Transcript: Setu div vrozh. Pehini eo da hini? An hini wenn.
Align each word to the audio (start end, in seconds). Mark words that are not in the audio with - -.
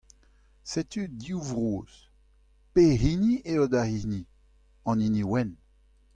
Setu 0.71 1.01
div 1.21 1.39
vrozh. 1.49 1.97
Pehini 2.73 3.31
eo 3.51 3.67
da 3.73 3.81
hini? 3.91 4.19
An 4.89 4.99
hini 5.03 5.23
wenn. 5.31 5.51